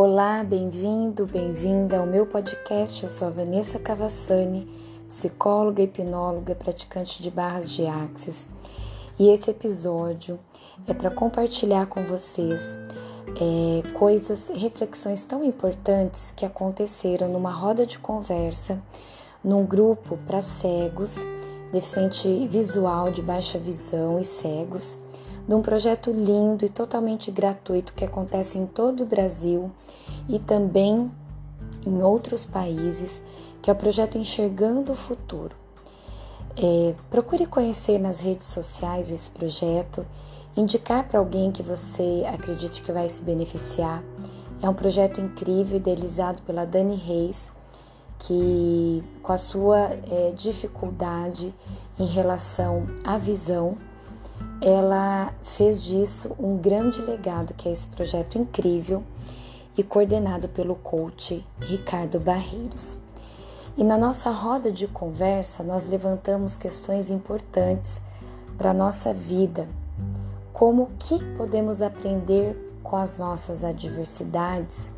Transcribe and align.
Olá, 0.00 0.44
bem-vindo, 0.44 1.26
bem-vinda 1.26 1.98
ao 1.98 2.06
meu 2.06 2.24
podcast. 2.24 3.02
Eu 3.02 3.08
sou 3.08 3.26
a 3.26 3.30
Vanessa 3.32 3.80
Cavassani, 3.80 4.64
psicóloga, 5.08 5.82
hipnóloga, 5.82 6.54
praticante 6.54 7.20
de 7.20 7.28
barras 7.32 7.68
de 7.68 7.84
axis. 7.84 8.46
E 9.18 9.28
esse 9.28 9.50
episódio 9.50 10.38
é 10.86 10.94
para 10.94 11.10
compartilhar 11.10 11.86
com 11.86 12.04
vocês 12.04 12.78
é, 13.40 13.92
coisas, 13.94 14.48
reflexões 14.50 15.24
tão 15.24 15.42
importantes 15.42 16.30
que 16.30 16.46
aconteceram 16.46 17.28
numa 17.28 17.50
roda 17.50 17.84
de 17.84 17.98
conversa 17.98 18.80
num 19.42 19.66
grupo 19.66 20.16
para 20.28 20.40
cegos, 20.42 21.16
deficiente 21.72 22.48
visual 22.48 23.10
de 23.10 23.22
baixa 23.22 23.58
visão 23.58 24.18
e 24.18 24.24
cegos 24.24 24.98
de 25.48 25.54
um 25.54 25.62
projeto 25.62 26.10
lindo 26.10 26.66
e 26.66 26.68
totalmente 26.68 27.30
gratuito 27.30 27.94
que 27.94 28.04
acontece 28.04 28.58
em 28.58 28.66
todo 28.66 29.02
o 29.02 29.06
Brasil 29.06 29.70
e 30.28 30.38
também 30.38 31.10
em 31.86 32.02
outros 32.02 32.44
países, 32.44 33.22
que 33.62 33.70
é 33.70 33.72
o 33.72 33.76
projeto 33.76 34.18
Enxergando 34.18 34.92
o 34.92 34.94
Futuro. 34.94 35.56
É, 36.54 36.94
procure 37.10 37.46
conhecer 37.46 37.98
nas 37.98 38.20
redes 38.20 38.48
sociais 38.48 39.10
esse 39.10 39.30
projeto, 39.30 40.04
indicar 40.54 41.08
para 41.08 41.18
alguém 41.18 41.50
que 41.50 41.62
você 41.62 42.24
acredite 42.26 42.82
que 42.82 42.92
vai 42.92 43.08
se 43.08 43.22
beneficiar. 43.22 44.02
É 44.60 44.68
um 44.68 44.74
projeto 44.74 45.18
incrível, 45.18 45.78
idealizado 45.78 46.42
pela 46.42 46.66
Dani 46.66 46.96
Reis, 46.96 47.52
que 48.18 49.02
com 49.22 49.32
a 49.32 49.38
sua 49.38 49.78
é, 49.78 50.32
dificuldade 50.36 51.54
em 51.98 52.06
relação 52.06 52.86
à 53.04 53.16
visão, 53.16 53.74
ela 54.60 55.32
fez 55.42 55.82
disso 55.82 56.34
um 56.38 56.56
grande 56.56 57.00
legado, 57.00 57.54
que 57.54 57.68
é 57.68 57.72
esse 57.72 57.86
projeto 57.88 58.38
incrível 58.38 59.02
e 59.76 59.82
coordenado 59.82 60.48
pelo 60.48 60.74
coach 60.74 61.46
Ricardo 61.60 62.18
Barreiros. 62.18 62.98
E 63.76 63.84
na 63.84 63.96
nossa 63.96 64.30
roda 64.30 64.72
de 64.72 64.88
conversa, 64.88 65.62
nós 65.62 65.86
levantamos 65.86 66.56
questões 66.56 67.10
importantes 67.10 68.00
para 68.56 68.72
a 68.72 68.74
nossa 68.74 69.14
vida, 69.14 69.68
como 70.52 70.90
que 70.98 71.22
podemos 71.36 71.80
aprender 71.80 72.56
com 72.82 72.96
as 72.96 73.16
nossas 73.16 73.62
adversidades 73.62 74.92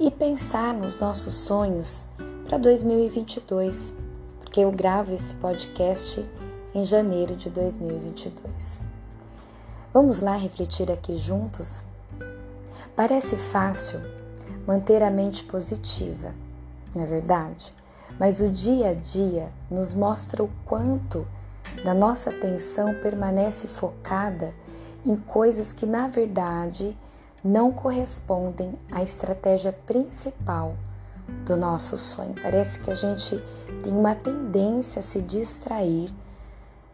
e 0.00 0.10
pensar 0.10 0.74
nos 0.74 0.98
nossos 0.98 1.34
sonhos 1.34 2.08
para 2.48 2.56
2022, 2.56 3.92
porque 4.40 4.60
eu 4.60 4.72
gravo 4.72 5.12
esse 5.12 5.34
podcast 5.34 6.26
em 6.74 6.82
janeiro 6.82 7.36
de 7.36 7.50
2022. 7.50 8.80
Vamos 9.92 10.20
lá 10.22 10.34
refletir 10.34 10.90
aqui 10.90 11.18
juntos? 11.18 11.82
Parece 12.96 13.36
fácil 13.36 14.00
manter 14.66 15.02
a 15.02 15.10
mente 15.10 15.44
positiva, 15.44 16.32
não 16.94 17.02
é 17.02 17.06
verdade? 17.06 17.74
Mas 18.18 18.40
o 18.40 18.48
dia 18.48 18.88
a 18.90 18.94
dia 18.94 19.50
nos 19.70 19.92
mostra 19.92 20.42
o 20.42 20.48
quanto 20.64 21.28
da 21.84 21.92
nossa 21.92 22.30
atenção 22.30 22.94
permanece 22.94 23.68
focada 23.68 24.54
em 25.04 25.16
coisas 25.16 25.70
que 25.70 25.84
na 25.84 26.08
verdade 26.08 26.96
não 27.44 27.70
correspondem 27.70 28.72
à 28.90 29.02
estratégia 29.02 29.72
principal 29.86 30.74
do 31.44 31.56
nosso 31.56 31.96
sonho. 31.96 32.34
Parece 32.40 32.78
que 32.80 32.90
a 32.90 32.94
gente 32.94 33.42
tem 33.82 33.92
uma 33.92 34.14
tendência 34.14 35.00
a 35.00 35.02
se 35.02 35.20
distrair 35.20 36.12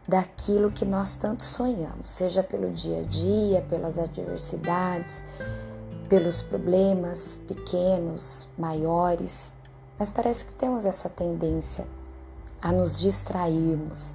daquilo 0.07 0.71
que 0.71 0.85
nós 0.85 1.15
tanto 1.15 1.43
sonhamos, 1.43 2.09
seja 2.09 2.43
pelo 2.43 2.71
dia 2.71 2.99
a 2.99 3.03
dia, 3.03 3.61
pelas 3.69 3.97
adversidades, 3.97 5.23
pelos 6.07 6.41
problemas 6.41 7.39
pequenos, 7.47 8.47
maiores, 8.57 9.51
mas 9.97 10.09
parece 10.09 10.45
que 10.45 10.53
temos 10.53 10.85
essa 10.85 11.09
tendência 11.09 11.87
a 12.61 12.71
nos 12.71 12.99
distrairmos. 12.99 14.13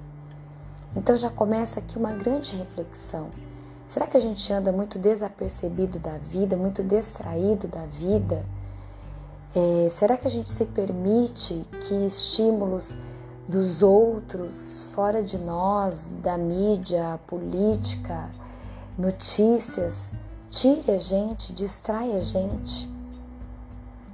Então 0.95 1.15
já 1.15 1.29
começa 1.29 1.79
aqui 1.79 1.97
uma 1.97 2.13
grande 2.13 2.55
reflexão. 2.55 3.29
Será 3.87 4.07
que 4.07 4.15
a 4.15 4.19
gente 4.21 4.51
anda 4.53 4.71
muito 4.71 4.97
desapercebido 4.97 5.99
da 5.99 6.17
vida, 6.17 6.55
muito 6.55 6.83
distraído 6.83 7.67
da 7.67 7.85
vida? 7.85 8.45
É, 9.53 9.89
será 9.89 10.15
que 10.17 10.27
a 10.27 10.29
gente 10.29 10.49
se 10.49 10.65
permite 10.65 11.65
que 11.81 12.05
estímulos 12.05 12.95
dos 13.47 13.81
outros, 13.81 14.85
fora 14.93 15.21
de 15.21 15.37
nós, 15.37 16.09
da 16.21 16.37
mídia, 16.37 17.19
política, 17.27 18.29
notícias, 18.97 20.13
tire 20.49 20.91
a 20.91 20.97
gente, 20.97 21.51
distrai 21.51 22.15
a 22.15 22.19
gente 22.21 22.89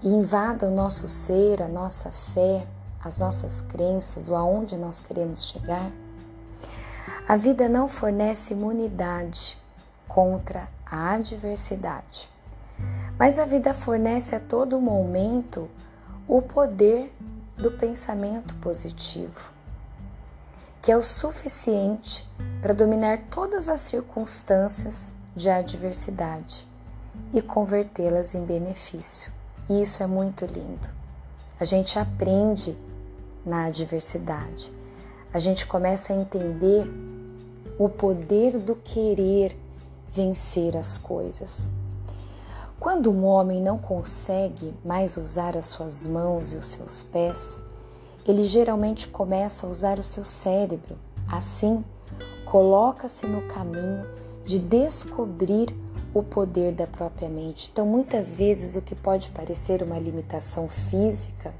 e 0.01 0.07
invada 0.07 0.67
o 0.67 0.71
nosso 0.71 1.07
ser, 1.07 1.61
a 1.61 1.67
nossa 1.67 2.11
fé, 2.11 2.65
as 3.03 3.19
nossas 3.19 3.61
crenças, 3.61 4.27
o 4.27 4.35
aonde 4.35 4.75
nós 4.75 4.99
queremos 4.99 5.45
chegar. 5.45 5.91
A 7.27 7.35
vida 7.37 7.69
não 7.69 7.87
fornece 7.87 8.53
imunidade 8.53 9.57
contra 10.07 10.67
a 10.85 11.13
adversidade, 11.13 12.29
mas 13.17 13.39
a 13.39 13.45
vida 13.45 13.73
fornece 13.73 14.35
a 14.35 14.39
todo 14.39 14.79
momento 14.79 15.69
o 16.27 16.41
poder 16.41 17.11
do 17.57 17.71
pensamento 17.71 18.53
positivo, 18.55 19.51
que 20.81 20.91
é 20.91 20.97
o 20.97 21.03
suficiente 21.03 22.29
para 22.61 22.73
dominar 22.73 23.23
todas 23.29 23.67
as 23.67 23.81
circunstâncias 23.81 25.15
de 25.35 25.49
adversidade 25.49 26.67
e 27.33 27.41
convertê-las 27.41 28.35
em 28.35 28.43
benefício. 28.45 29.31
E 29.69 29.81
isso 29.81 30.03
é 30.03 30.07
muito 30.07 30.45
lindo. 30.45 30.89
A 31.59 31.65
gente 31.65 31.97
aprende 31.97 32.77
na 33.45 33.65
adversidade. 33.65 34.71
A 35.33 35.39
gente 35.39 35.65
começa 35.65 36.13
a 36.13 36.15
entender 36.15 36.87
o 37.77 37.89
poder 37.89 38.59
do 38.59 38.75
querer 38.75 39.57
vencer 40.11 40.75
as 40.75 40.97
coisas. 40.97 41.69
Quando 42.79 43.09
um 43.11 43.25
homem 43.25 43.59
não 43.59 43.79
consegue 43.79 44.71
mais 44.85 45.17
usar 45.17 45.57
as 45.57 45.65
suas 45.65 46.05
mãos 46.05 46.53
e 46.53 46.55
os 46.55 46.67
seus 46.67 47.01
pés, 47.01 47.59
ele 48.25 48.45
geralmente 48.45 49.07
começa 49.07 49.65
a 49.65 49.69
usar 49.69 49.97
o 49.97 50.03
seu 50.03 50.23
cérebro. 50.23 50.95
Assim, 51.27 51.83
coloca-se 52.45 53.25
no 53.25 53.41
caminho 53.47 54.07
de 54.45 54.59
descobrir 54.59 55.75
o 56.13 56.21
poder 56.21 56.71
da 56.71 56.85
própria 56.85 57.27
mente. 57.27 57.69
Então, 57.71 57.85
muitas 57.85 58.35
vezes, 58.35 58.75
o 58.75 58.81
que 58.81 58.93
pode 58.93 59.31
parecer 59.31 59.81
uma 59.81 59.97
limitação 59.97 60.69
física, 60.69 61.53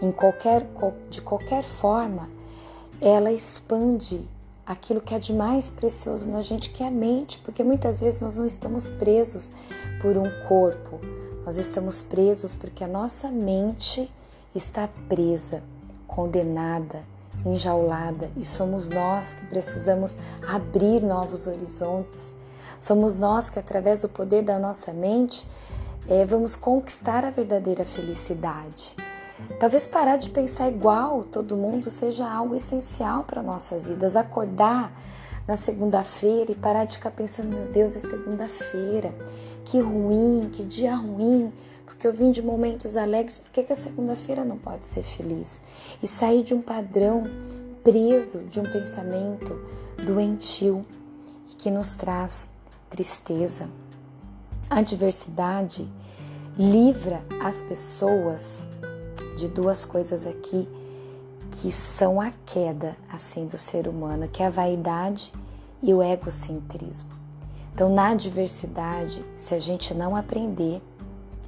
em 0.00 0.12
qualquer, 0.12 0.66
de 1.08 1.22
qualquer 1.22 1.64
forma, 1.64 2.28
ela 3.00 3.32
expande 3.32 4.28
aquilo 4.66 5.00
que 5.00 5.14
é 5.14 5.18
de 5.18 5.32
mais 5.32 5.70
precioso 5.70 6.28
na 6.28 6.42
gente, 6.42 6.70
que 6.70 6.82
é 6.82 6.86
a 6.86 6.90
mente, 6.90 7.38
porque 7.38 7.64
muitas 7.64 8.00
vezes 8.00 8.20
nós 8.20 8.36
não 8.36 8.46
estamos 8.46 8.90
presos 8.90 9.52
por 10.00 10.16
um 10.16 10.30
corpo, 10.46 11.00
nós 11.44 11.56
estamos 11.56 12.02
presos 12.02 12.54
porque 12.54 12.84
a 12.84 12.88
nossa 12.88 13.28
mente 13.28 14.10
está 14.54 14.88
presa, 15.08 15.62
condenada, 16.06 17.02
enjaulada, 17.44 18.30
e 18.36 18.44
somos 18.44 18.88
nós 18.88 19.34
que 19.34 19.46
precisamos 19.46 20.16
abrir 20.46 21.02
novos 21.02 21.46
horizontes. 21.46 22.32
Somos 22.78 23.16
nós 23.16 23.48
que, 23.48 23.58
através 23.58 24.02
do 24.02 24.08
poder 24.08 24.42
da 24.42 24.58
nossa 24.58 24.92
mente, 24.92 25.46
é, 26.08 26.24
vamos 26.24 26.56
conquistar 26.56 27.24
a 27.24 27.30
verdadeira 27.30 27.84
felicidade. 27.84 28.96
Talvez 29.58 29.86
parar 29.86 30.16
de 30.16 30.30
pensar 30.30 30.68
igual 30.68 31.24
todo 31.24 31.56
mundo 31.56 31.90
seja 31.90 32.28
algo 32.28 32.54
essencial 32.54 33.24
para 33.24 33.42
nossas 33.42 33.88
vidas. 33.88 34.16
Acordar 34.16 34.92
na 35.46 35.56
segunda-feira 35.56 36.52
e 36.52 36.54
parar 36.54 36.84
de 36.84 36.96
ficar 36.96 37.10
pensando, 37.10 37.48
meu 37.48 37.70
Deus, 37.72 37.96
é 37.96 38.00
segunda-feira, 38.00 39.14
que 39.64 39.80
ruim, 39.80 40.48
que 40.52 40.62
dia 40.62 40.94
ruim, 40.94 41.52
porque 41.84 42.06
eu 42.06 42.12
vim 42.12 42.30
de 42.30 42.42
momentos 42.42 42.96
alegres, 42.96 43.38
por 43.38 43.50
que, 43.50 43.72
a 43.72 43.76
segunda-feira 43.76 44.44
não 44.44 44.56
pode 44.56 44.86
ser 44.86 45.02
feliz? 45.02 45.60
E 46.02 46.08
sair 46.08 46.42
de 46.42 46.54
um 46.54 46.62
padrão 46.62 47.24
preso 47.82 48.44
de 48.44 48.60
um 48.60 48.64
pensamento 48.64 49.60
doentio 50.04 50.82
e 51.50 51.54
que 51.56 51.70
nos 51.70 51.94
traz 51.94 52.48
tristeza. 52.88 53.68
A 54.70 54.78
adversidade 54.78 55.88
livra 56.56 57.22
as 57.42 57.62
pessoas 57.62 58.68
de 59.42 59.48
duas 59.48 59.84
coisas 59.84 60.24
aqui 60.24 60.68
que 61.50 61.72
são 61.72 62.20
a 62.20 62.30
queda 62.46 62.96
assim 63.12 63.44
do 63.44 63.58
ser 63.58 63.88
humano, 63.88 64.28
que 64.28 64.40
é 64.40 64.46
a 64.46 64.50
vaidade 64.50 65.32
e 65.82 65.92
o 65.92 66.00
egocentrismo. 66.00 67.10
Então, 67.74 67.92
na 67.92 68.10
adversidade, 68.10 69.24
se 69.36 69.52
a 69.52 69.58
gente 69.58 69.92
não 69.94 70.14
aprender, 70.14 70.80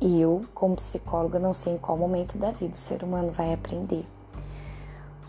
e 0.01 0.21
eu, 0.21 0.45
como 0.53 0.75
psicóloga, 0.75 1.39
não 1.39 1.55
sei 1.55 1.75
em 1.75 1.79
qual 1.79 1.97
momento 1.97 2.37
da 2.37 2.51
vida 2.51 2.73
o 2.73 2.77
ser 2.77 3.05
humano 3.05 3.31
vai 3.31 3.55
aprender, 3.55 4.05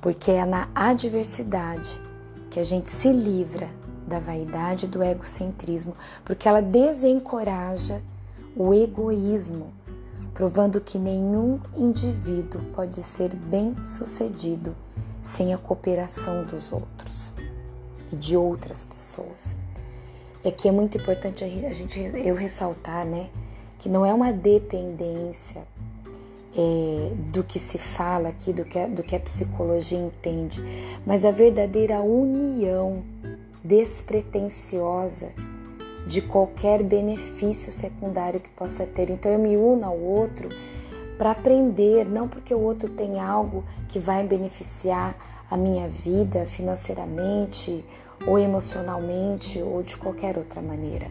porque 0.01 0.31
é 0.31 0.43
na 0.43 0.67
adversidade 0.73 2.01
que 2.49 2.59
a 2.59 2.63
gente 2.63 2.89
se 2.89 3.11
livra 3.11 3.69
da 4.07 4.17
vaidade 4.17 4.87
e 4.87 4.89
do 4.89 5.03
egocentrismo, 5.03 5.95
porque 6.23 6.49
ela 6.49 6.63
desencoraja 6.63 8.01
o 8.55 8.73
egoísmo, 8.73 9.71
provando 10.35 10.81
que 10.81 10.99
nenhum 10.99 11.61
indivíduo 11.73 12.61
pode 12.73 13.01
ser 13.01 13.33
bem-sucedido 13.33 14.75
sem 15.23 15.53
a 15.53 15.57
cooperação 15.57 16.43
dos 16.43 16.73
outros 16.73 17.33
e 18.11 18.17
de 18.17 18.35
outras 18.35 18.83
pessoas. 18.83 19.57
E 20.43 20.49
aqui 20.49 20.67
é 20.67 20.71
muito 20.73 20.97
importante 20.97 21.43
a 21.43 21.73
gente 21.73 21.99
eu 21.99 22.35
ressaltar, 22.35 23.05
né, 23.05 23.29
que 23.79 23.87
não 23.87 24.05
é 24.05 24.13
uma 24.13 24.33
dependência 24.33 25.63
é, 26.55 27.11
do 27.31 27.41
que 27.41 27.57
se 27.57 27.77
fala 27.77 28.27
aqui, 28.27 28.51
do 28.51 28.65
que, 28.65 28.85
do 28.87 29.03
que 29.03 29.15
a 29.15 29.19
psicologia 29.21 29.97
entende, 29.97 30.61
mas 31.05 31.23
a 31.23 31.31
verdadeira 31.31 32.01
união 32.01 33.03
despretensiosa 33.63 35.31
de 36.05 36.21
qualquer 36.21 36.83
benefício 36.83 37.71
secundário 37.71 38.39
que 38.39 38.49
possa 38.49 38.85
ter. 38.85 39.09
Então 39.09 39.31
eu 39.31 39.39
me 39.39 39.57
uno 39.57 39.85
ao 39.85 39.97
outro 39.97 40.49
para 41.17 41.31
aprender, 41.31 42.05
não 42.05 42.27
porque 42.27 42.53
o 42.53 42.59
outro 42.59 42.89
tem 42.89 43.19
algo 43.19 43.63
que 43.87 43.99
vai 43.99 44.25
beneficiar 44.25 45.15
a 45.49 45.55
minha 45.55 45.87
vida 45.87 46.45
financeiramente 46.45 47.83
ou 48.27 48.37
emocionalmente 48.37 49.61
ou 49.61 49.81
de 49.81 49.97
qualquer 49.97 50.37
outra 50.37 50.61
maneira. 50.61 51.07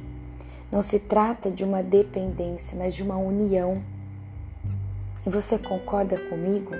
Não 0.71 0.83
se 0.83 0.99
trata 0.99 1.51
de 1.51 1.65
uma 1.65 1.83
dependência, 1.83 2.77
mas 2.77 2.95
de 2.95 3.03
uma 3.03 3.17
união. 3.17 3.83
E 5.27 5.31
você 5.31 5.59
concorda 5.59 6.19
comigo 6.29 6.73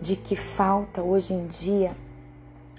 de 0.00 0.16
que 0.16 0.36
falta 0.36 1.02
hoje 1.02 1.34
em 1.34 1.46
dia 1.46 1.96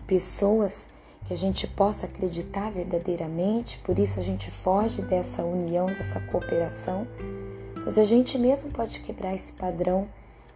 pessoas 0.08 0.88
que 1.26 1.34
a 1.34 1.38
gente 1.38 1.68
possa 1.68 2.06
acreditar 2.06 2.72
verdadeiramente, 2.72 3.78
por 3.80 4.00
isso 4.00 4.20
a 4.20 4.24
gente 4.24 4.50
foge 4.50 5.02
dessa 5.02 5.44
união, 5.44 5.86
dessa 5.86 6.20
cooperação, 6.20 7.08
mas 7.84 7.98
a 7.98 8.04
gente 8.04 8.38
mesmo 8.38 8.72
pode 8.72 9.00
quebrar 9.00 9.34
esse 9.34 9.54
padrão 9.54 10.08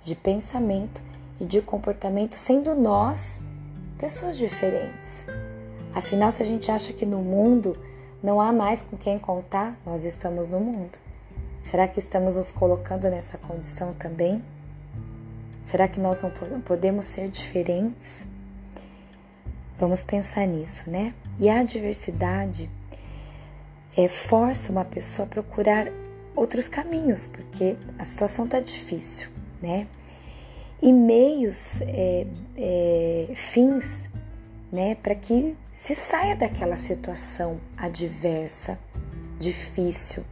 de 0.04 0.16
pensamento 0.16 1.02
e 1.40 1.46
de 1.46 1.62
comportamento, 1.62 2.36
sendo 2.36 2.76
nós 2.76 3.40
pessoas 3.98 4.38
diferentes. 4.38 5.26
Afinal, 5.94 6.32
se 6.32 6.42
a 6.42 6.46
gente 6.46 6.72
acha 6.72 6.92
que 6.92 7.06
no 7.06 7.20
mundo 7.20 7.78
não 8.22 8.42
há 8.42 8.52
mais 8.52 8.82
com 8.82 8.98
quem 8.98 9.20
contar, 9.20 9.78
nós 9.86 10.06
estamos 10.06 10.50
no 10.50 10.60
mundo. 10.60 10.98
Será 11.60 11.88
que 11.88 12.00
estamos 12.00 12.36
nos 12.36 12.52
colocando 12.52 13.10
nessa 13.10 13.38
condição 13.38 13.94
também? 13.94 14.44
Será 15.62 15.88
que 15.88 16.00
nós 16.00 16.22
não 16.22 16.62
podemos 16.62 17.06
ser 17.06 17.30
diferentes? 17.30 18.28
Vamos 19.84 20.02
pensar 20.02 20.48
nisso, 20.48 20.90
né? 20.90 21.14
E 21.38 21.50
a 21.50 21.60
adversidade 21.60 22.70
é, 23.98 24.08
força 24.08 24.72
uma 24.72 24.86
pessoa 24.86 25.26
a 25.26 25.30
procurar 25.30 25.92
outros 26.34 26.70
caminhos, 26.70 27.28
porque 27.28 27.76
a 28.00 28.06
situação 28.06 28.46
está 28.46 28.62
difícil, 28.62 29.28
né? 29.62 29.86
E 30.82 30.94
meios, 30.94 31.82
é, 31.82 32.26
é, 32.56 33.28
fins, 33.36 34.10
né, 34.72 34.96
para 34.96 35.16
que 35.16 35.54
se 35.74 35.96
saia 35.96 36.38
daquela 36.38 36.78
situação 36.78 37.60
adversa, 37.76 38.80
difícil. 39.38 40.24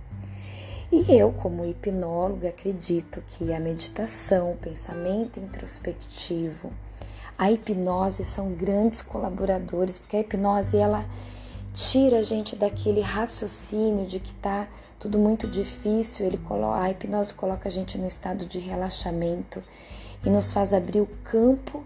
E 0.89 1.11
eu, 1.11 1.33
como 1.33 1.65
hipnóloga, 1.65 2.47
acredito 2.47 3.21
que 3.27 3.53
a 3.53 3.59
meditação, 3.59 4.53
o 4.53 4.55
pensamento 4.55 5.41
introspectivo, 5.41 6.71
a 7.41 7.51
hipnose 7.51 8.23
são 8.23 8.51
grandes 8.51 9.01
colaboradores, 9.01 9.97
porque 9.97 10.15
a 10.15 10.19
hipnose 10.19 10.77
ela 10.77 11.03
tira 11.73 12.19
a 12.19 12.21
gente 12.21 12.55
daquele 12.55 13.01
raciocínio 13.01 14.05
de 14.05 14.19
que 14.19 14.31
tá 14.35 14.67
tudo 14.99 15.17
muito 15.17 15.47
difícil. 15.47 16.27
Ele 16.27 16.37
coloca, 16.37 16.79
a 16.79 16.91
hipnose 16.91 17.33
coloca 17.33 17.67
a 17.67 17.71
gente 17.71 17.97
no 17.97 18.07
estado 18.07 18.45
de 18.45 18.59
relaxamento 18.59 19.59
e 20.23 20.29
nos 20.29 20.53
faz 20.53 20.71
abrir 20.71 21.01
o 21.01 21.09
campo 21.23 21.83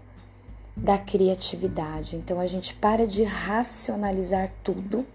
da 0.76 0.98
criatividade. 0.98 2.16
Então 2.16 2.38
a 2.38 2.46
gente 2.46 2.74
para 2.74 3.06
de 3.06 3.22
racionalizar 3.22 4.52
tudo 4.62 5.06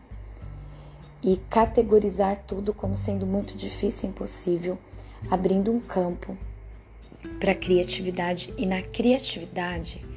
e 1.21 1.37
categorizar 1.51 2.45
tudo 2.47 2.73
como 2.73 2.97
sendo 2.97 3.27
muito 3.27 3.55
difícil 3.55 4.09
e 4.09 4.11
impossível, 4.11 4.75
abrindo 5.29 5.71
um 5.71 5.79
campo 5.79 6.35
para 7.39 7.53
criatividade 7.53 8.51
e 8.57 8.65
na 8.65 8.81
criatividade 8.81 10.09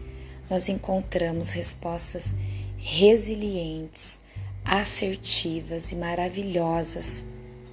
nós 0.49 0.69
encontramos 0.69 1.50
respostas 1.50 2.35
resilientes, 2.76 4.19
assertivas 4.64 5.91
e 5.91 5.94
maravilhosas 5.94 7.23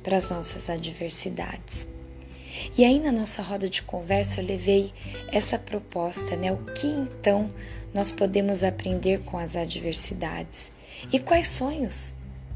para 0.03 0.18
as 0.18 0.29
nossas 0.29 0.69
adversidades. 0.69 1.88
E 2.77 2.83
aí 2.83 3.00
na 3.00 3.12
nossa 3.12 3.41
roda 3.41 3.69
de 3.69 3.81
conversa 3.81 4.41
eu 4.41 4.45
levei 4.45 4.94
essa 5.31 5.57
proposta, 5.57 6.35
né? 6.35 6.51
O 6.51 6.57
que 6.73 6.88
então 6.88 7.50
nós 7.94 8.12
podemos 8.12 8.63
aprender 8.63 9.21
com 9.21 9.38
as 9.38 9.56
adversidades? 9.56 10.71
E 11.12 11.19
quais 11.19 11.47
sonhos 11.47 12.13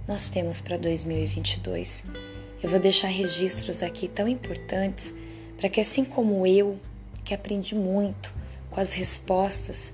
nós 0.08 0.30
temos 0.30 0.62
para 0.62 0.78
2022. 0.78 2.04
Eu 2.62 2.70
vou 2.70 2.80
deixar 2.80 3.08
registros 3.08 3.82
aqui 3.82 4.08
tão 4.08 4.28
importantes 4.28 5.14
para 5.58 5.70
que, 5.70 5.82
assim 5.82 6.04
como 6.04 6.46
eu, 6.46 6.80
que 7.24 7.34
aprendi 7.34 7.76
muito 7.76 8.32
com 8.70 8.80
as 8.80 8.94
respostas 8.94 9.92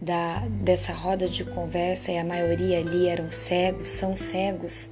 da, 0.00 0.40
dessa 0.48 0.92
roda 0.92 1.28
de 1.28 1.44
conversa 1.44 2.12
e 2.12 2.18
a 2.18 2.24
maioria 2.24 2.78
ali 2.78 3.08
eram 3.08 3.30
cegos, 3.30 3.88
são 3.88 4.16
cegos, 4.16 4.88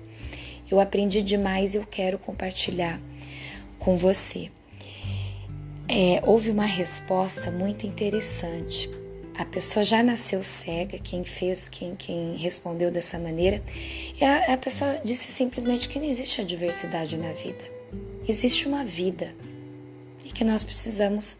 eu 0.71 0.81
aprendi 0.81 1.23
demais 1.23 1.75
e 1.75 1.77
eu 1.77 1.87
quero 1.87 2.19
compartilhar 2.19 3.01
com 3.79 3.97
você. 3.97 4.51
É, 5.89 6.23
houve 6.25 6.51
uma 6.51 6.65
resposta 6.65 7.51
muito 7.51 7.87
interessante 7.87 8.89
a 9.35 9.45
pessoa 9.47 9.83
já 9.83 10.03
nasceu 10.03 10.45
cega, 10.45 10.99
quem 10.99 11.25
fez, 11.25 11.69
quem, 11.69 11.97
quem 11.97 12.37
respondeu 12.37 12.91
dessa 12.91 13.19
maneira, 13.19 13.63
e 14.21 14.25
a, 14.25 14.53
a 14.53 14.57
pessoa 14.57 15.01
disse 15.05 15.33
simplesmente 15.33 15.89
que 15.89 15.99
não 15.99 16.07
existe 16.07 16.41
adversidade 16.41 17.17
na 17.17 17.33
vida. 17.33 17.65
Existe 18.29 18.69
uma 18.69 18.85
vida 18.85 19.35
e 20.25 20.31
que 20.31 20.45
nós 20.45 20.63
precisamos 20.63 21.37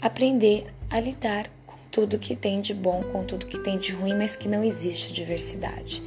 aprender 0.00 0.66
a 0.90 0.98
lidar 0.98 1.50
tudo 1.92 2.18
que 2.18 2.34
tem 2.34 2.60
de 2.60 2.74
bom, 2.74 3.04
com 3.12 3.22
tudo 3.22 3.46
que 3.46 3.58
tem 3.58 3.78
de 3.78 3.92
ruim, 3.92 4.14
mas 4.14 4.34
que 4.34 4.48
não 4.48 4.64
existe 4.64 5.12
adversidade. 5.12 6.02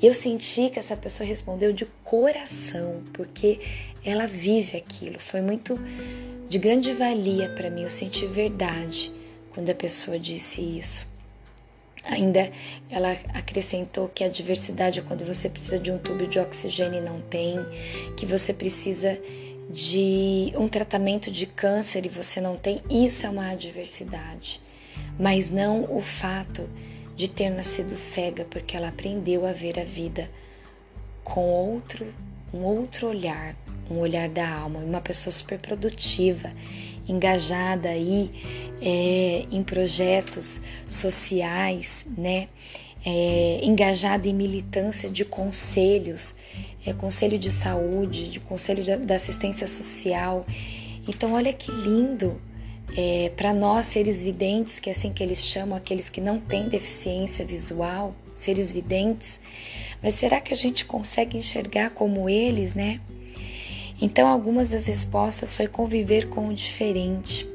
Eu 0.00 0.12
senti 0.12 0.68
que 0.68 0.78
essa 0.78 0.94
pessoa 0.94 1.26
respondeu 1.26 1.72
de 1.72 1.86
coração, 2.04 3.02
porque 3.14 3.58
ela 4.04 4.26
vive 4.26 4.76
aquilo. 4.76 5.18
Foi 5.18 5.40
muito 5.40 5.74
de 6.48 6.58
grande 6.58 6.92
valia 6.92 7.48
para 7.48 7.70
mim. 7.70 7.82
Eu 7.82 7.90
senti 7.90 8.26
verdade 8.26 9.10
quando 9.54 9.70
a 9.70 9.74
pessoa 9.74 10.18
disse 10.18 10.60
isso. 10.60 11.06
Ainda 12.04 12.52
ela 12.88 13.12
acrescentou 13.34 14.08
que 14.08 14.22
a 14.22 14.28
diversidade 14.28 15.00
é 15.00 15.02
quando 15.02 15.24
você 15.24 15.48
precisa 15.48 15.78
de 15.78 15.90
um 15.90 15.98
tubo 15.98 16.26
de 16.26 16.38
oxigênio 16.38 17.00
e 17.00 17.04
não 17.04 17.20
tem, 17.22 17.56
que 18.16 18.26
você 18.26 18.52
precisa 18.52 19.18
de 19.68 20.52
um 20.56 20.68
tratamento 20.68 21.30
de 21.30 21.46
câncer 21.46 22.06
e 22.06 22.08
você 22.08 22.40
não 22.40 22.56
tem. 22.56 22.80
Isso 22.88 23.26
é 23.26 23.30
uma 23.30 23.50
adversidade, 23.50 24.60
mas 25.18 25.50
não 25.50 25.84
o 25.84 26.00
fato 26.00 26.68
de 27.14 27.28
ter 27.28 27.50
nascido 27.50 27.96
cega, 27.96 28.44
porque 28.44 28.76
ela 28.76 28.88
aprendeu 28.88 29.46
a 29.46 29.52
ver 29.52 29.78
a 29.80 29.84
vida 29.84 30.30
com 31.24 31.40
outro, 31.40 32.06
um 32.52 32.58
outro 32.58 33.08
olhar, 33.08 33.56
um 33.90 33.98
olhar 33.98 34.28
da 34.28 34.48
alma, 34.48 34.80
uma 34.80 35.00
pessoa 35.00 35.32
super 35.32 35.58
produtiva 35.58 36.52
engajada 37.08 37.88
aí 37.88 38.30
é, 38.80 39.46
em 39.50 39.62
projetos 39.62 40.60
sociais, 40.86 42.06
né? 42.16 42.48
É, 43.04 43.60
engajada 43.62 44.26
em 44.26 44.34
militância 44.34 45.08
de 45.08 45.24
conselhos, 45.24 46.34
é, 46.84 46.92
conselho 46.92 47.38
de 47.38 47.52
saúde, 47.52 48.28
de 48.28 48.40
conselho 48.40 48.82
da 49.06 49.14
assistência 49.14 49.68
social. 49.68 50.44
Então, 51.06 51.34
olha 51.34 51.52
que 51.52 51.70
lindo 51.70 52.40
é, 52.94 53.30
para 53.36 53.52
nós, 53.52 53.86
seres 53.86 54.22
videntes, 54.22 54.78
que 54.78 54.90
é 54.90 54.92
assim 54.92 55.12
que 55.12 55.22
eles 55.22 55.38
chamam 55.38 55.76
aqueles 55.76 56.10
que 56.10 56.20
não 56.20 56.38
têm 56.38 56.68
deficiência 56.68 57.44
visual, 57.44 58.14
seres 58.34 58.72
videntes. 58.72 59.40
Mas 60.02 60.14
será 60.14 60.40
que 60.40 60.52
a 60.52 60.56
gente 60.56 60.84
consegue 60.84 61.38
enxergar 61.38 61.90
como 61.90 62.28
eles, 62.28 62.74
né? 62.74 63.00
Então, 64.00 64.28
algumas 64.28 64.70
das 64.70 64.86
respostas 64.86 65.54
foi 65.54 65.66
conviver 65.66 66.28
com 66.28 66.48
o 66.48 66.54
diferente, 66.54 67.48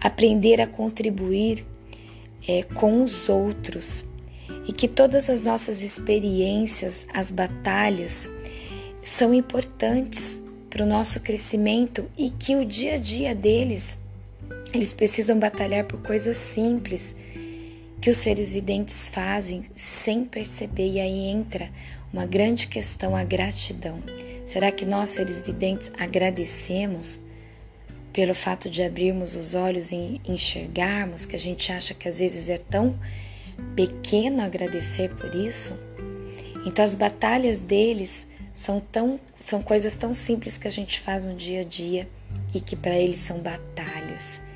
aprender 0.00 0.60
a 0.60 0.66
contribuir 0.66 1.64
é, 2.46 2.62
com 2.62 3.02
os 3.02 3.28
outros 3.28 4.04
e 4.66 4.72
que 4.72 4.88
todas 4.88 5.30
as 5.30 5.44
nossas 5.44 5.82
experiências, 5.82 7.06
as 7.12 7.30
batalhas, 7.30 8.30
são 9.02 9.32
importantes 9.32 10.42
para 10.68 10.84
o 10.84 10.86
nosso 10.86 11.20
crescimento 11.20 12.08
e 12.16 12.30
que 12.30 12.54
o 12.54 12.64
dia 12.64 12.94
a 12.94 12.98
dia 12.98 13.34
deles, 13.34 13.97
eles 14.72 14.92
precisam 14.92 15.38
batalhar 15.38 15.84
por 15.84 16.02
coisas 16.02 16.36
simples 16.38 17.14
que 18.00 18.10
os 18.10 18.18
seres 18.18 18.52
videntes 18.52 19.08
fazem 19.08 19.64
sem 19.74 20.24
perceber, 20.24 20.92
e 20.92 21.00
aí 21.00 21.26
entra 21.26 21.70
uma 22.12 22.26
grande 22.26 22.68
questão, 22.68 23.16
a 23.16 23.24
gratidão. 23.24 24.02
Será 24.46 24.70
que 24.70 24.86
nós, 24.86 25.10
seres 25.10 25.42
videntes, 25.42 25.90
agradecemos 25.98 27.18
pelo 28.12 28.34
fato 28.34 28.70
de 28.70 28.82
abrirmos 28.82 29.36
os 29.36 29.54
olhos 29.54 29.92
e 29.92 30.20
enxergarmos 30.24 31.26
que 31.26 31.36
a 31.36 31.38
gente 31.38 31.70
acha 31.72 31.92
que 31.94 32.08
às 32.08 32.18
vezes 32.18 32.48
é 32.48 32.58
tão 32.58 32.98
pequeno 33.74 34.42
agradecer 34.42 35.10
por 35.16 35.34
isso? 35.34 35.76
Então 36.64 36.84
as 36.84 36.94
batalhas 36.94 37.58
deles 37.58 38.26
são 38.54 38.80
tão 38.80 39.20
são 39.38 39.62
coisas 39.62 39.94
tão 39.94 40.14
simples 40.14 40.58
que 40.58 40.68
a 40.68 40.70
gente 40.70 41.00
faz 41.00 41.24
no 41.24 41.34
dia 41.34 41.60
a 41.60 41.64
dia 41.64 42.08
e 42.54 42.60
que 42.60 42.74
para 42.74 42.96
eles 42.96 43.20
são 43.20 43.38
batalhas. 43.38 44.47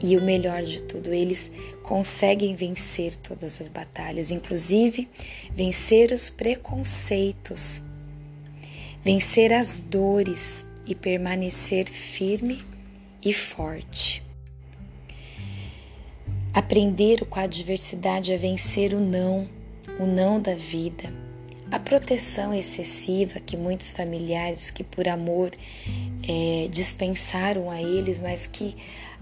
E 0.00 0.16
o 0.16 0.22
melhor 0.22 0.62
de 0.62 0.82
tudo, 0.82 1.12
eles 1.12 1.50
conseguem 1.82 2.54
vencer 2.54 3.16
todas 3.16 3.60
as 3.60 3.68
batalhas, 3.68 4.30
inclusive 4.30 5.08
vencer 5.52 6.12
os 6.12 6.28
preconceitos, 6.28 7.82
vencer 9.04 9.52
as 9.52 9.80
dores 9.80 10.66
e 10.84 10.94
permanecer 10.94 11.88
firme 11.88 12.64
e 13.22 13.32
forte. 13.32 14.22
Aprender 16.52 17.24
com 17.26 17.38
a 17.38 17.42
adversidade 17.42 18.32
a 18.32 18.36
vencer 18.36 18.94
o 18.94 19.00
não, 19.00 19.48
o 19.98 20.06
não 20.06 20.40
da 20.40 20.54
vida 20.54 21.12
a 21.70 21.80
proteção 21.80 22.54
excessiva 22.54 23.40
que 23.40 23.56
muitos 23.56 23.90
familiares 23.90 24.70
que 24.70 24.84
por 24.84 25.08
amor 25.08 25.50
é, 26.22 26.68
dispensaram 26.70 27.70
a 27.70 27.82
eles, 27.82 28.20
mas 28.20 28.46
que 28.46 28.76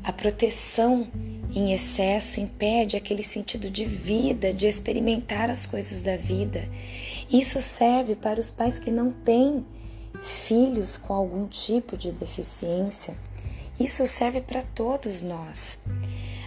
a 0.05 0.13
proteção 0.13 1.09
em 1.51 1.73
excesso 1.73 2.39
impede 2.39 2.95
aquele 2.95 3.23
sentido 3.23 3.71
de 3.71 3.87
vida, 3.87 4.53
de 4.53 4.67
experimentar 4.67 5.49
as 5.49 5.65
coisas 5.65 6.03
da 6.03 6.15
vida. 6.15 6.69
Isso 7.33 7.63
serve 7.63 8.15
para 8.15 8.39
os 8.39 8.51
pais 8.51 8.79
que 8.79 8.91
não 8.91 9.11
têm 9.11 9.65
filhos 10.21 10.99
com 10.99 11.15
algum 11.15 11.47
tipo 11.47 11.97
de 11.97 12.13
deficiência. 12.13 13.15
Isso 13.81 14.07
serve 14.07 14.43
para 14.43 14.63
todos 14.63 15.23
nós. 15.23 15.79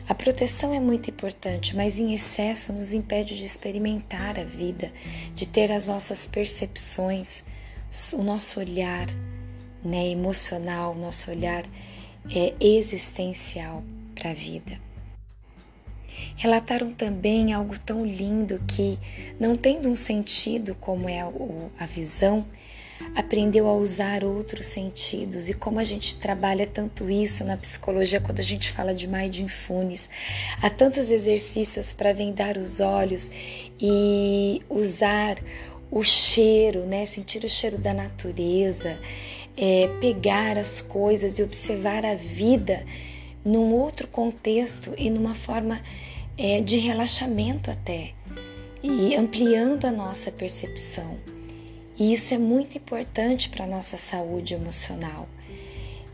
A 0.08 0.14
proteção 0.14 0.74
é 0.74 0.80
muito 0.80 1.10
importante, 1.10 1.76
mas 1.76 1.98
em 1.98 2.14
excesso 2.14 2.72
nos 2.72 2.94
impede 2.94 3.36
de 3.36 3.44
experimentar 3.44 4.40
a 4.40 4.44
vida, 4.44 4.92
de 5.36 5.48
ter 5.48 5.72
as 5.72 5.88
nossas 5.88 6.26
percepções, 6.26 7.44
o 8.14 8.24
nosso 8.24 8.60
olhar 8.60 9.08
né, 9.84 10.08
emocional, 10.10 10.94
o 10.94 11.00
nosso 11.00 11.32
olhar 11.32 11.66
é, 12.29 12.53
existencial 12.60 13.84
para 14.15 14.31
a 14.31 14.34
vida. 14.34 14.79
Relataram 16.36 16.91
também 16.91 17.53
algo 17.53 17.77
tão 17.79 18.05
lindo 18.05 18.62
que, 18.67 18.98
não 19.39 19.55
tendo 19.55 19.89
um 19.89 19.96
sentido 19.96 20.75
como 20.75 21.10
é 21.10 21.22
a 21.79 21.86
visão, 21.86 22.46
aprendeu 23.15 23.67
a 23.67 23.74
usar 23.74 24.24
outros 24.24 24.67
sentidos 24.67 25.48
e 25.50 25.53
como 25.53 25.79
a 25.79 25.84
gente 25.84 26.15
trabalha 26.19 26.65
tanto 26.67 27.10
isso 27.10 27.43
na 27.43 27.57
psicologia 27.57 28.19
quando 28.19 28.39
a 28.39 28.43
gente 28.43 28.72
fala 28.72 28.93
de 28.93 29.07
mindfulness. 29.07 30.10
Há 30.62 30.69
tantos 30.69 31.10
exercícios 31.10 31.93
para 31.93 32.13
vendar 32.13 32.57
os 32.57 32.79
olhos 32.79 33.29
e 33.79 34.62
usar 34.69 35.38
o 35.89 36.03
cheiro, 36.03 36.86
né? 36.86 37.05
Sentir 37.05 37.43
o 37.43 37.50
cheiro 37.50 37.77
da 37.77 37.93
natureza, 37.93 39.00
é, 39.58 39.90
pegar 40.00 40.58
as 40.58 40.80
coisas 40.80 41.40
e 41.40 41.44
observar 41.44 42.06
a 42.06 42.16
vida 42.16 42.86
num 43.44 43.74
outro 43.74 44.08
contexto 44.08 44.94
e 44.98 45.10
numa 45.10 45.34
forma 45.34 45.82
é, 46.38 46.62
de 46.62 46.78
relaxamento 46.78 47.72
até 47.72 48.14
e 48.84 49.16
ampliando 49.16 49.86
a 49.86 49.92
nossa 49.92 50.32
percepção. 50.32 51.18
E 51.98 52.14
isso 52.14 52.34
é 52.34 52.38
muito 52.38 52.78
importante 52.78 53.50
para 53.50 53.66
a 53.66 53.68
nossa 53.68 53.98
saúde 53.98 54.54
emocional. 54.54 55.28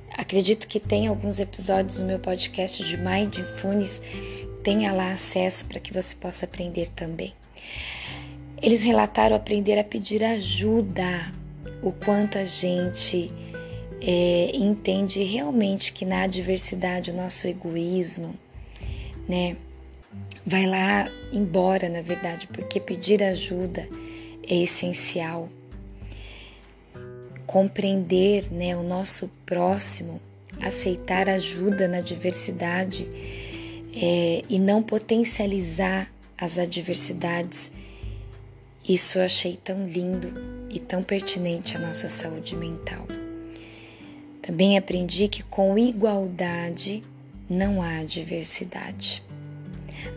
Acredito 0.10 0.68
que 0.68 0.80
tem 0.80 1.08
alguns 1.08 1.40
episódios 1.40 2.00
no 2.00 2.06
meu 2.06 2.20
podcast 2.20 2.84
de 2.84 2.96
Mindfulness, 2.96 4.02
tenha 4.64 4.94
lá 4.94 5.12
acesso 5.12 5.66
para 5.66 5.80
que 5.80 5.92
você 5.92 6.16
possa 6.16 6.46
aprender 6.46 6.90
também. 6.96 7.34
Eles 8.62 8.82
relataram 8.82 9.36
aprender 9.36 9.78
a 9.78 9.84
pedir 9.84 10.24
ajuda, 10.24 11.30
o 11.84 11.92
quanto 11.92 12.38
a 12.38 12.46
gente 12.46 13.32
é, 14.02 14.52
entende 14.54 15.22
realmente 15.24 15.94
que 15.94 16.06
na 16.06 16.24
adversidade 16.24 17.12
o 17.12 17.14
nosso 17.14 17.48
egoísmo, 17.48 18.34
né, 19.28 19.58
vai 20.46 20.66
lá 20.66 21.10
embora, 21.32 21.90
na 21.90 22.02
verdade, 22.02 22.48
porque 22.48 22.80
pedir 22.80 23.22
ajuda 23.22 23.88
é 24.48 24.56
essencial 24.56 25.50
compreender 27.54 28.52
né, 28.52 28.76
o 28.76 28.82
nosso 28.82 29.30
próximo, 29.46 30.20
aceitar 30.60 31.30
ajuda 31.30 31.88
na 31.88 32.02
diversidade 32.02 33.08
é, 33.96 34.42
e 34.50 34.58
não 34.58 34.82
potencializar 34.82 36.12
as 36.36 36.58
adversidades. 36.58 37.72
Isso 38.90 39.20
eu 39.20 39.24
achei 39.24 39.56
tão 39.64 39.88
lindo 39.88 40.34
e 40.74 40.80
tão 40.80 41.04
pertinente 41.04 41.78
à 41.78 41.80
nossa 41.80 42.10
saúde 42.10 42.56
mental. 42.56 43.06
Também 44.42 44.78
aprendi 44.78 45.28
que 45.28 45.44
com 45.44 45.78
igualdade 45.78 47.02
não 47.50 47.82
há 47.82 48.04
diversidade. 48.04 49.24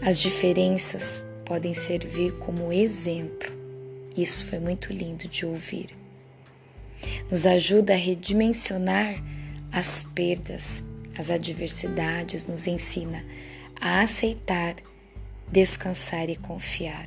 As 0.02 0.18
diferenças 0.18 1.22
podem 1.44 1.74
servir 1.74 2.32
como 2.38 2.72
exemplo. 2.72 3.54
Isso 4.16 4.46
foi 4.46 4.58
muito 4.58 4.92
lindo 4.92 5.28
de 5.28 5.46
ouvir 5.46 5.90
nos 7.30 7.46
ajuda 7.46 7.94
a 7.94 7.96
redimensionar 7.96 9.22
as 9.72 10.02
perdas, 10.02 10.82
as 11.16 11.30
adversidades, 11.30 12.46
nos 12.46 12.66
ensina 12.66 13.24
a 13.80 14.00
aceitar, 14.00 14.76
descansar 15.50 16.30
e 16.30 16.36
confiar. 16.36 17.06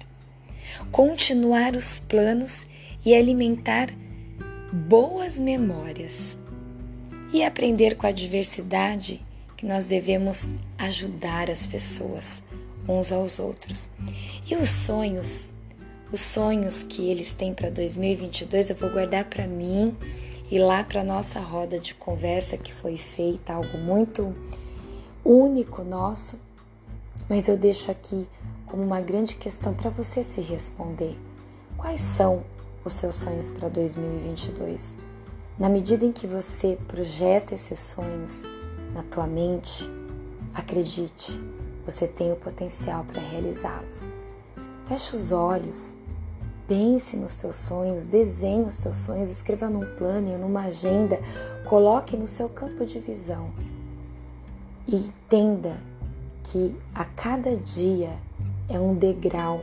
Continuar 0.91 1.75
os 1.75 1.99
planos 1.99 2.67
e 3.05 3.15
alimentar 3.15 3.89
boas 4.71 5.39
memórias. 5.39 6.37
E 7.31 7.43
aprender 7.43 7.95
com 7.95 8.07
a 8.07 8.09
adversidade 8.09 9.21
que 9.55 9.65
nós 9.65 9.85
devemos 9.85 10.49
ajudar 10.77 11.49
as 11.49 11.65
pessoas 11.65 12.41
uns 12.87 13.11
aos 13.11 13.39
outros. 13.39 13.87
E 14.49 14.55
os 14.55 14.69
sonhos 14.69 15.49
os 16.11 16.21
sonhos 16.21 16.81
que 16.81 17.07
eles 17.07 17.35
têm 17.35 17.53
para 17.53 17.69
2022 17.69 18.71
eu 18.71 18.75
vou 18.75 18.89
guardar 18.89 19.25
para 19.25 19.45
mim 19.45 19.95
e 20.49 20.57
lá 20.57 20.83
para 20.83 21.03
nossa 21.03 21.39
roda 21.39 21.77
de 21.77 21.93
conversa 21.93 22.57
que 22.57 22.73
foi 22.73 22.97
feita, 22.97 23.53
algo 23.53 23.77
muito 23.77 24.35
único 25.23 25.83
nosso, 25.83 26.39
mas 27.29 27.47
eu 27.47 27.55
deixo 27.55 27.91
aqui 27.91 28.27
como 28.65 28.81
uma 28.81 28.99
grande 28.99 29.35
questão 29.35 29.71
para 29.75 29.91
você 29.91 30.23
se 30.23 30.41
responder. 30.41 31.15
Quais 31.77 32.01
são 32.01 32.41
os 32.83 32.93
seus 32.93 33.15
sonhos 33.15 33.49
para 33.49 33.69
2022? 33.69 34.95
Na 35.57 35.69
medida 35.69 36.05
em 36.05 36.11
que 36.11 36.25
você 36.25 36.77
projeta 36.87 37.55
esses 37.55 37.79
sonhos 37.79 38.43
na 38.93 39.03
tua 39.03 39.27
mente, 39.27 39.89
acredite, 40.53 41.41
você 41.85 42.07
tem 42.07 42.31
o 42.31 42.35
potencial 42.35 43.03
para 43.05 43.21
realizá-los. 43.21 44.09
Feche 44.85 45.15
os 45.15 45.31
olhos 45.31 45.95
Pense 46.69 47.17
nos 47.17 47.35
teus 47.35 47.55
sonhos, 47.55 48.05
desenhe 48.05 48.61
os 48.61 48.77
teus 48.77 48.97
sonhos, 48.97 49.31
escreva 49.31 49.67
num 49.67 49.95
plano, 49.95 50.37
numa 50.37 50.65
agenda, 50.65 51.19
coloque 51.67 52.15
no 52.15 52.27
seu 52.27 52.47
campo 52.47 52.85
de 52.85 52.99
visão 52.99 53.49
e 54.87 54.95
entenda 54.95 55.77
que 56.43 56.75
a 56.93 57.05
cada 57.05 57.55
dia 57.55 58.15
é 58.69 58.79
um 58.79 58.93
degrau 58.93 59.61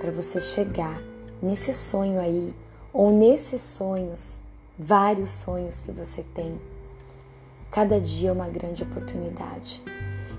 para 0.00 0.10
você 0.10 0.40
chegar 0.40 1.00
nesse 1.42 1.72
sonho 1.72 2.20
aí, 2.20 2.54
ou 2.92 3.10
nesses 3.10 3.62
sonhos, 3.62 4.38
vários 4.78 5.30
sonhos 5.30 5.80
que 5.80 5.92
você 5.92 6.22
tem. 6.34 6.60
Cada 7.70 8.00
dia 8.00 8.30
é 8.30 8.32
uma 8.32 8.48
grande 8.48 8.82
oportunidade. 8.82 9.82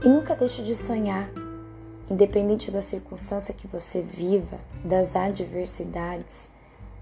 E 0.03 0.09
nunca 0.09 0.35
deixe 0.35 0.63
de 0.63 0.75
sonhar 0.75 1.29
independente 2.09 2.71
da 2.71 2.81
circunstância 2.81 3.53
que 3.53 3.67
você 3.67 4.01
viva, 4.01 4.59
das 4.83 5.15
adversidades, 5.15 6.49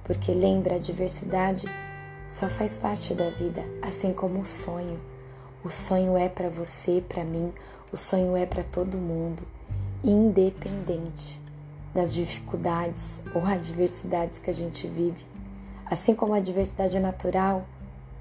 porque 0.03 0.31
lembra, 0.33 0.73
a 0.73 0.77
adversidade 0.77 1.65
só 2.27 2.49
faz 2.49 2.75
parte 2.75 3.13
da 3.13 3.29
vida, 3.29 3.63
assim 3.81 4.11
como 4.11 4.39
o 4.39 4.45
sonho. 4.45 4.99
O 5.63 5.69
sonho 5.69 6.17
é 6.17 6.27
para 6.27 6.49
você, 6.49 7.01
para 7.07 7.23
mim, 7.23 7.53
o 7.91 7.95
sonho 7.95 8.35
é 8.35 8.45
para 8.45 8.63
todo 8.63 8.97
mundo, 8.97 9.43
independente 10.03 11.41
das 11.97 12.13
dificuldades 12.13 13.21
ou 13.33 13.45
adversidades 13.45 14.39
que 14.39 14.49
a 14.49 14.53
gente 14.53 14.87
vive. 14.87 15.25
Assim 15.85 16.13
como 16.15 16.33
a 16.33 16.37
adversidade 16.37 16.95
é 16.95 16.99
natural, 16.99 17.65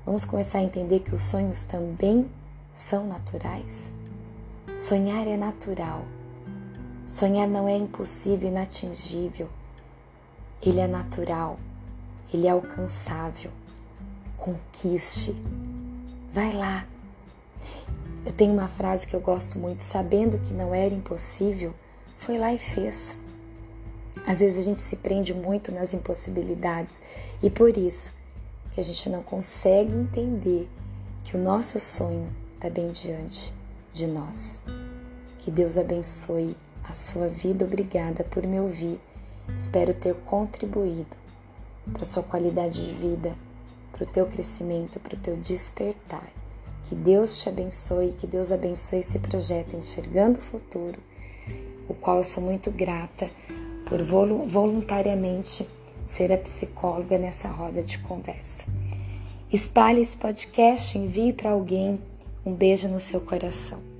vamos 0.04 0.24
começar 0.24 0.58
a 0.58 0.62
entender 0.62 1.00
que 1.00 1.14
os 1.14 1.22
sonhos 1.22 1.62
também 1.62 2.28
são 2.74 3.06
naturais. 3.06 3.90
Sonhar 4.74 5.26
é 5.26 5.36
natural 5.36 6.02
Sonhar 7.08 7.46
não 7.46 7.68
é 7.68 7.76
impossível, 7.76 8.48
inatingível. 8.48 9.48
Ele 10.60 10.80
é 10.80 10.88
natural, 10.88 11.56
ele 12.34 12.48
é 12.48 12.50
alcançável. 12.50 13.52
conquiste. 14.36 15.32
Vai 16.32 16.52
lá. 16.52 16.84
Eu 18.24 18.32
tenho 18.32 18.52
uma 18.52 18.66
frase 18.66 19.06
que 19.06 19.14
eu 19.14 19.20
gosto 19.20 19.56
muito: 19.56 19.84
sabendo 19.84 20.36
que 20.38 20.52
não 20.52 20.74
era 20.74 20.92
impossível, 20.92 21.72
foi 22.18 22.38
lá 22.38 22.52
e 22.52 22.58
fez. 22.58 23.16
Às 24.24 24.40
vezes 24.40 24.58
a 24.58 24.62
gente 24.62 24.80
se 24.80 24.96
prende 24.96 25.34
muito 25.34 25.72
nas 25.72 25.92
impossibilidades 25.92 27.00
e 27.42 27.50
por 27.50 27.76
isso 27.76 28.14
que 28.72 28.80
a 28.80 28.84
gente 28.84 29.08
não 29.08 29.22
consegue 29.22 29.92
entender 29.92 30.68
que 31.24 31.36
o 31.36 31.40
nosso 31.40 31.80
sonho 31.80 32.32
está 32.54 32.70
bem 32.70 32.92
diante 32.92 33.52
de 33.92 34.06
nós. 34.06 34.62
Que 35.38 35.50
Deus 35.50 35.76
abençoe 35.76 36.56
a 36.84 36.92
sua 36.92 37.28
vida. 37.28 37.64
Obrigada 37.64 38.24
por 38.24 38.46
me 38.46 38.60
ouvir. 38.60 39.00
Espero 39.54 39.94
ter 39.94 40.14
contribuído 40.14 41.16
para 41.92 42.04
sua 42.04 42.22
qualidade 42.22 42.84
de 42.84 42.94
vida, 42.94 43.36
para 43.92 44.04
o 44.04 44.06
teu 44.06 44.26
crescimento, 44.26 44.98
para 44.98 45.14
o 45.14 45.18
teu 45.18 45.36
despertar. 45.36 46.28
Que 46.84 46.94
Deus 46.94 47.38
te 47.38 47.48
abençoe, 47.48 48.12
que 48.12 48.26
Deus 48.26 48.52
abençoe 48.52 49.00
esse 49.00 49.18
projeto 49.18 49.74
Enxergando 49.74 50.38
o 50.38 50.42
Futuro, 50.42 51.00
o 51.88 51.94
qual 51.94 52.18
eu 52.18 52.24
sou 52.24 52.42
muito 52.42 52.70
grata 52.70 53.30
por 53.86 54.02
voluntariamente 54.02 55.66
ser 56.06 56.32
a 56.32 56.38
psicóloga 56.38 57.16
nessa 57.16 57.48
roda 57.48 57.82
de 57.82 57.98
conversa. 57.98 58.64
Espalhe 59.50 60.00
esse 60.00 60.16
podcast, 60.16 60.98
envie 60.98 61.32
para 61.32 61.50
alguém. 61.50 61.98
Um 62.44 62.52
beijo 62.52 62.88
no 62.88 63.00
seu 63.00 63.20
coração. 63.20 63.95